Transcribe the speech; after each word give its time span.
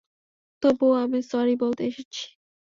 তবুও 0.63 0.93
আমি 1.03 1.19
স্যরি 1.21 1.55
বলতে 1.61 1.81
এসেছি। 1.83 2.23